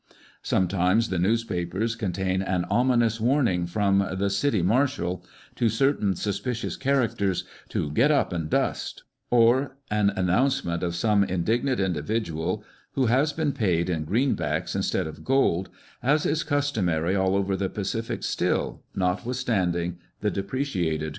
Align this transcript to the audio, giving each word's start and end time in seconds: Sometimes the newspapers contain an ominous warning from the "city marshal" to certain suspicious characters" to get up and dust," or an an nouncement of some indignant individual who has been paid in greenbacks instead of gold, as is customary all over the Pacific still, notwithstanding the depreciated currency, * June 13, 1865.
Sometimes 0.41 1.09
the 1.09 1.19
newspapers 1.19 1.95
contain 1.95 2.41
an 2.41 2.65
ominous 2.71 3.21
warning 3.21 3.67
from 3.67 4.03
the 4.17 4.31
"city 4.31 4.63
marshal" 4.63 5.23
to 5.53 5.69
certain 5.69 6.15
suspicious 6.15 6.75
characters" 6.75 7.43
to 7.69 7.91
get 7.91 8.09
up 8.09 8.33
and 8.33 8.49
dust," 8.49 9.03
or 9.29 9.77
an 9.91 10.09
an 10.15 10.25
nouncement 10.25 10.81
of 10.81 10.95
some 10.95 11.23
indignant 11.23 11.79
individual 11.79 12.63
who 12.93 13.05
has 13.05 13.31
been 13.31 13.51
paid 13.51 13.91
in 13.91 14.03
greenbacks 14.03 14.75
instead 14.75 15.05
of 15.05 15.23
gold, 15.23 15.69
as 16.01 16.25
is 16.25 16.41
customary 16.43 17.15
all 17.15 17.35
over 17.35 17.55
the 17.55 17.69
Pacific 17.69 18.23
still, 18.23 18.81
notwithstanding 18.95 19.99
the 20.21 20.31
depreciated 20.31 20.79
currency, 20.79 20.89
* 20.89 20.89
June 20.89 20.97
13, 20.97 20.99
1865. 21.05 21.09